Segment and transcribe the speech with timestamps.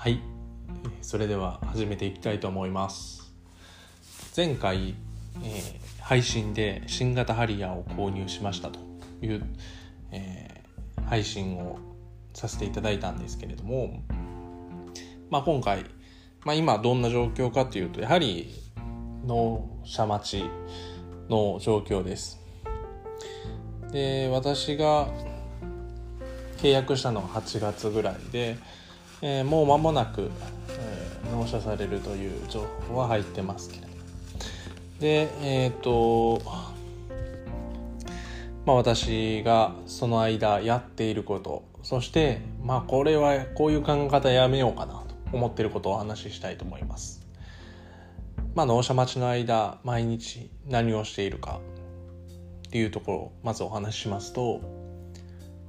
[0.00, 0.18] はい。
[1.02, 3.34] それでは始めていきたいと思います。
[4.34, 4.94] 前回、
[5.44, 8.78] えー、配信で新型ハリアーを購入しましたと
[9.20, 9.44] いう、
[10.10, 11.78] えー、配信を
[12.32, 14.02] させていただいたんですけれども、
[15.28, 15.84] まあ、今回、
[16.46, 18.54] まあ、今どんな状況かというとやはり
[19.26, 20.44] 納車待ち
[21.28, 22.40] の状況です。
[23.92, 25.10] で私が
[26.56, 28.56] 契約したのは8月ぐらいで、
[29.22, 30.30] えー、もう間もなく、
[30.68, 33.90] えー、納車されるという情報は入ってますけれど
[35.00, 36.42] でえっ、ー、と
[38.66, 47.26] まあ私がその間やっていることそしてまあこれはこういう考え方やめようかなと思っていることをお話ししたいと思います。
[48.54, 51.60] まあ納車待ちの間毎日何をしているか
[52.66, 54.60] っていうところをまずお話ししますと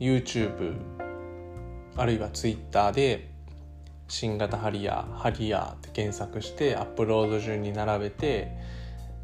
[0.00, 0.74] YouTube
[1.96, 3.31] あるいは Twitter で
[4.12, 8.52] 新型ハリアーハリアーって検索してアップロード順に並べて、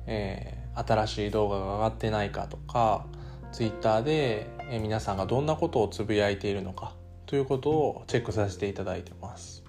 [0.06, 3.04] えー、新しい動画が上がってないかとか
[3.52, 6.94] Twitter で、え皆さんがどんなことをつぶやいているのか
[7.26, 9.62] ということをチェックさせていただいてます。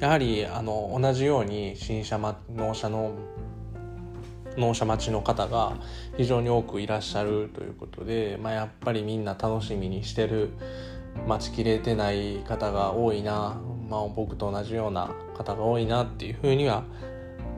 [0.00, 3.14] やはりあの同じように新車納車の
[4.58, 5.78] 納車待ちの方が
[6.18, 10.50] 非常に多くいらっしゃるということで、まあ、やっぱりみんな楽しみにしてる
[11.26, 16.84] 待ちきれてない方が多いな、まあ、僕と同じような方が多いなっていうふうには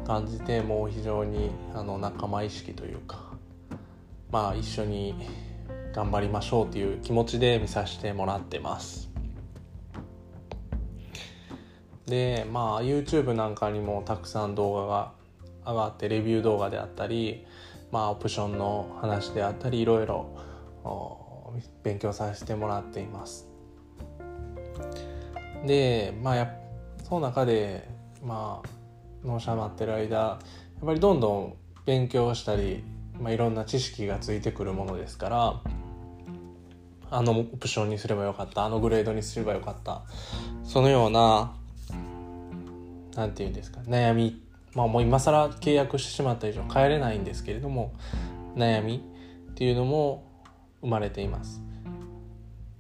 [0.07, 3.33] 感じてもう非常にあの仲間意識というか
[4.31, 5.15] まあ一緒に
[5.95, 9.11] 頑張りましょうという気持ちで見させてもらってます。
[12.07, 15.13] でまあ YouTube なんかにもたくさん動画が
[15.65, 17.47] 上がってレビュー動画であったり、
[17.91, 20.27] まあ、オプションの話であったりいろいろ
[21.83, 23.54] 勉強させてもらっています。
[25.65, 26.57] でまあや
[27.03, 27.89] その中で
[28.23, 30.39] まあ納車待ってる間や
[30.83, 31.55] っぱりどんどん
[31.87, 32.83] 勉強したり、
[33.19, 35.61] まあ、いろんな知識がついてくるものですから
[37.11, 40.03] あのオプションにすればよかったあのグレードにすればよかった
[40.65, 41.55] そのような
[43.15, 44.43] 何て言うんですか悩み
[44.75, 47.93] まあもう今更契約してしまった以上帰れないんですけれども
[48.57, 49.05] 悩み
[49.51, 50.25] っていうのも
[50.81, 51.63] 生まれています。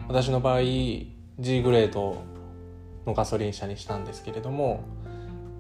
[0.07, 2.23] 私の場合 G グレード
[3.07, 4.85] のガソリン車にしたんですけれども、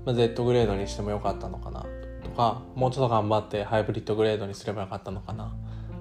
[0.05, 1.84] まあ、Z グレードにしてもよかったのかな
[2.22, 5.55] とかもうちょっと頑張ってハイブリッドグレードにすればよかったのかな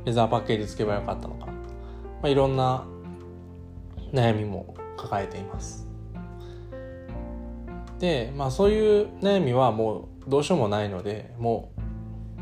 [0.06, 1.60] レザーパッケージつけばよかったのかな、ま
[2.24, 2.86] あ、いろんな
[4.12, 5.88] 悩みも抱えています。
[8.00, 11.72] でまあそういう悩みはもうどうしようもないのでも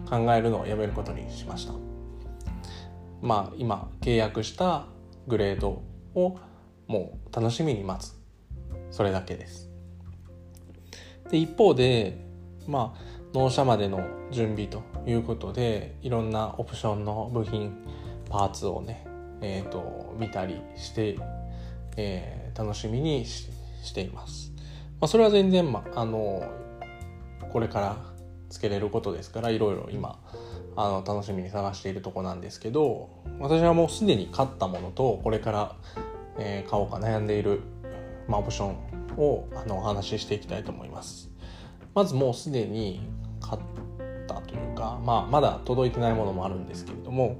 [0.06, 1.74] う考えるのをやめることにしました。
[3.22, 4.88] まあ今契約した
[5.28, 5.84] グレード
[6.16, 6.40] を
[6.88, 8.21] もう楽しみに待つ。
[8.92, 9.70] それだけです。
[11.30, 12.26] で一方で
[12.68, 17.74] まあ納車までの準備ということでいろんなオプションの部品
[18.30, 19.06] パーツをね、
[19.42, 21.18] えーと、見たりして、
[21.98, 24.52] えー、楽しみにしています、
[25.00, 26.44] まあ、それは全然、まあの
[27.52, 27.98] これから
[28.50, 30.20] つけれることですからいろいろ今
[30.76, 33.10] あの楽しみに探しているとこなんですけど
[33.40, 35.76] 私はもうすでに買ったものとこれから、
[36.38, 37.62] えー、買おうか悩んでいる、
[38.28, 38.76] まあ、オプション
[39.18, 41.30] をあのお話ししていきたいと思います。
[41.94, 43.02] まずもうすでに
[43.40, 43.62] 買っ
[44.28, 47.36] たというか、まあ、まだ届いてないものもあるんですけれども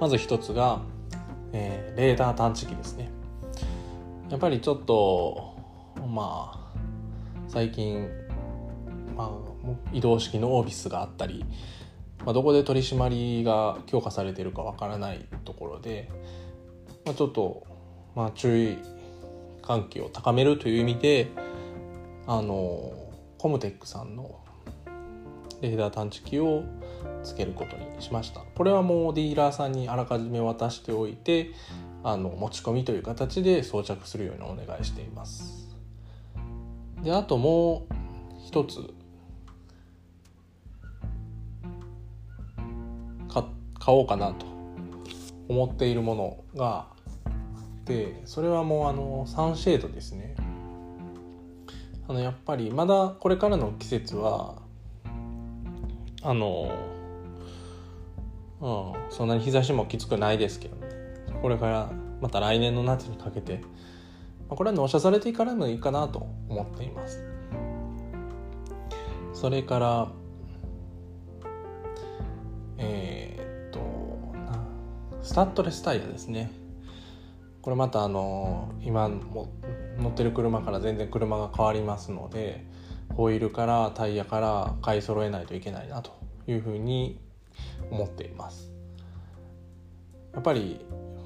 [0.00, 0.80] まず一つが、
[1.52, 3.10] えー、レーダー探知機ですね。
[4.30, 5.56] やっぱりちょっと
[6.08, 6.78] まあ
[7.48, 8.08] 最近
[9.20, 9.30] まあ、
[9.92, 11.44] 移動式のオービスがあったり、
[12.24, 16.10] まあ、どこで取り締まりが強化されているかわからないところで、
[17.04, 17.66] まあ、ちょっと、
[18.14, 18.78] まあ、注意
[19.70, 21.30] 喚起を高めるという意味で
[22.26, 22.92] あの
[23.38, 24.40] コムテックさんの
[25.60, 26.64] レーダー探知機を
[27.22, 28.40] つけることにしました。
[28.40, 31.52] これはもうディーラーさんにあらかじめ渡しておいて
[32.02, 35.68] あの持ち込みという形で装着するようにお願いしています。
[37.02, 37.94] であともう
[38.46, 38.92] 一つ
[43.80, 44.44] 買おうかなと
[45.48, 46.86] 思っているものが
[47.80, 50.34] ってそれはもうあのサンシェードですね。
[52.08, 54.56] あのやっぱりまだこれからの季節は
[56.22, 56.72] あの
[58.60, 60.76] うんそんなに日差しもきつくないですけど
[61.40, 63.62] これからまた来年の夏にかけて
[64.48, 67.24] これは納車されていかないのいいかなと思っています。
[69.32, 70.08] それから
[72.76, 73.80] えっと
[75.22, 76.59] スタッドレスタイヤですね。
[77.62, 79.52] これまたあの今も
[79.98, 82.64] 乗ってる車から全然車が変わりますので
[83.14, 86.12] ホイールからタイヤから買い揃えないといけないなと
[86.46, 87.20] いうふうに
[87.90, 88.72] 思っています
[90.32, 90.80] やっぱり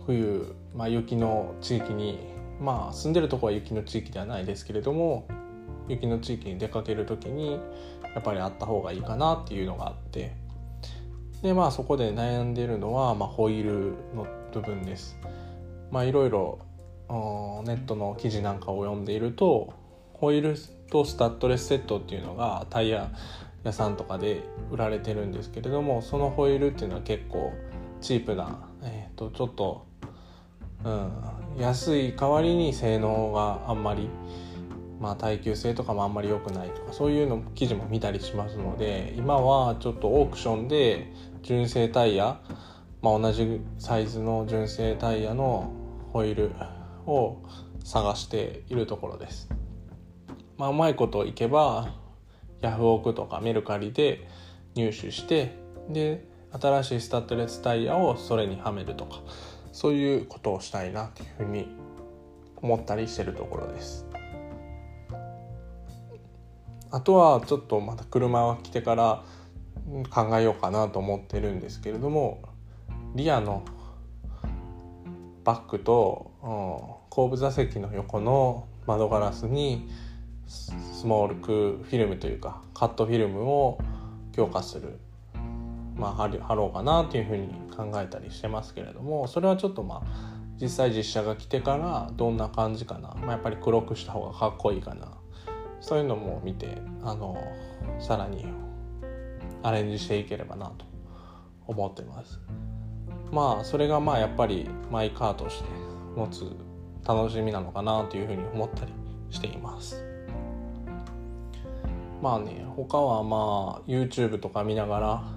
[0.06, 2.18] 冬、まあ、雪の地域に
[2.60, 5.28] まあ住んでるとこは雪の地域ではないですけれども
[5.88, 7.60] 雪の地域に出かける時に
[8.14, 10.34] やっぱりあった方がいいかなっていうのがあって
[11.42, 15.18] でまあそこで悩んでるのは、まあ、ホイールの部分です。
[15.94, 16.58] まあいろいろ
[17.64, 19.72] ネットの記事なんかを読んでいると
[20.12, 20.56] ホイール
[20.90, 23.12] とスタッドレスセットっていうのがタイヤ
[23.62, 24.42] 屋さんとかで
[24.72, 27.52] 売られてるんですけれどもそのホイールっていうのは結構
[28.00, 29.86] チープな、えー、とちょっと、
[30.82, 34.08] うん、安い代わりに性能があんまり、
[34.98, 41.12] まあ、耐久性とかもあんまり良くないとかそういうの記事も見たりしますので今はちょっとオークションで
[41.42, 42.40] 純正タイヤ、
[43.00, 45.83] まあ、同じサイズの純正タイヤの
[46.14, 46.52] ホイール
[47.06, 47.42] を
[47.84, 49.48] 探しているところです。
[50.56, 51.92] まあ、うまいこといけば
[52.60, 54.28] ヤフオクとかメルカリで
[54.76, 55.56] 入手して
[55.88, 59.20] で新しいスタッドレスタイヤをそれにはめるとか
[59.72, 61.66] そういうことをしたいなというふうに
[62.58, 64.06] 思ったりしてるところです
[66.92, 69.24] あとはちょっとまた車が来てから
[70.10, 72.40] 考えようかなと思ってるんですけれども
[73.16, 73.64] リアの
[75.44, 76.48] バッグと、うん、
[77.10, 79.88] 後部座席の横の窓ガラスに
[80.46, 83.78] スモールクフィルムというかカットフィルムを
[84.32, 84.98] 強化する。
[85.96, 95.12] まあ、貼ろうかなというふうに考えたりしてますけれどもそれはちょっとまあ実際実写が来てからどんな感じかな、まあ、やっぱり黒くした方がかっこいいかな。
[95.80, 97.36] そういうのも見てあの
[98.00, 98.46] さらに
[99.62, 100.86] アレンジしていければなと
[101.66, 102.40] 思ってます。
[103.34, 105.68] まあそれがまあやっぱりマイカーとして
[106.14, 106.44] 持つ
[107.06, 108.92] 楽しみなのかなというふうに思ったり
[109.30, 110.04] しています。
[112.22, 115.34] まあね他はまあ YouTube とか見ながら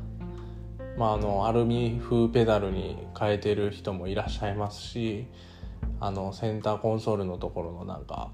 [0.97, 5.27] まあ、あのアルミ風ペダルに変えてる人もいらっしゃいますし
[5.99, 8.31] あのセンターコンソールのところのなんか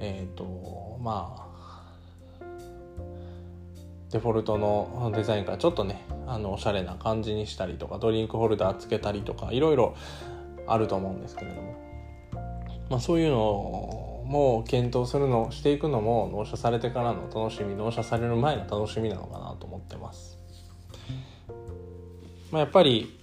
[0.00, 1.47] えっ、ー、とまあ
[4.10, 9.94] デフォルトのデザインからちょっとねあのおしゃれな感じにしたりとかドリンクホルダーつけたりとかいろいろ
[10.66, 11.76] あると思うんですけれども、
[12.90, 20.38] まあ、そういうのも検討するのしていくのも納車されてからの楽しみ納車される前の楽しみなのかなと思ってます。
[22.50, 23.18] まあ、やっぱり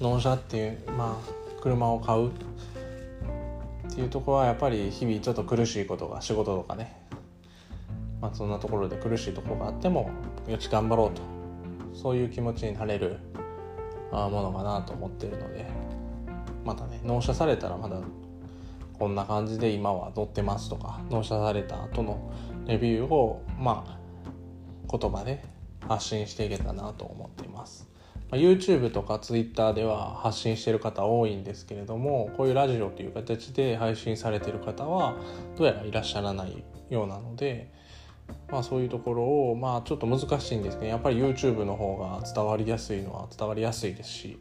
[0.00, 2.30] 納車っていう、まあ、車を買うっ
[3.94, 6.96] ていうところはやっぱり日々ちょっと苦しいことが仕事とかね、
[8.24, 10.08] まあ、そんなところで苦しいところがあっても
[10.48, 11.20] よし頑張ろうと
[11.94, 13.18] そういう気持ちになれる
[14.10, 15.66] ものかなと思ってるので
[16.64, 18.00] またね納車されたらまだ
[18.98, 22.32] こんな感じで今は乗ってますとか納車された後の
[22.66, 23.98] レビューをまあ
[24.90, 25.44] 言葉で
[25.86, 27.86] 発信していけたなと思っています。
[28.30, 35.14] ま YouTube とか Twitter では発信してる方多いんですけれどもこういうラジオという形で配信されてる方は
[35.58, 37.83] どうやらいらっしゃらないようなので、
[38.50, 44.38] まあ、そういうところをまあちょっと難しいんですけどやっぱり YouTube の方が伝わりやすいのは伝わりやすいですし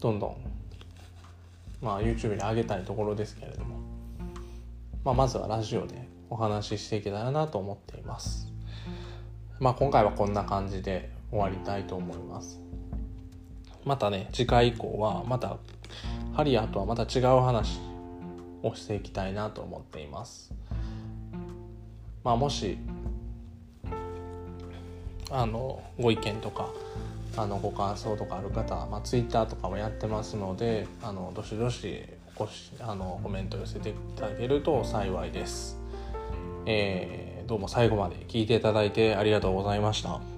[0.00, 0.36] どんどん、
[1.82, 3.80] まあ、YouTube に上げたいところですけれども、
[5.04, 8.54] まあ、まずはラジオでお話ししていけたらなと思っています。
[9.60, 12.60] まあ今回はこんな感じで終わりたいと思います
[13.84, 15.58] またね次回以降はまた
[16.34, 17.80] ハリアーとはまた違う話
[18.62, 20.52] をしていきたいなと思っています
[22.24, 22.78] まあもし
[25.30, 26.68] あのご意見とか
[27.36, 32.02] あのご感想とかある方は、まあ、Twitter とかもやってますのであのどしどし
[32.34, 35.78] おこしあのコメント寄せていただけると幸いです。
[36.66, 40.33] えーどうも最後まで聞いていただいてありがとうございました。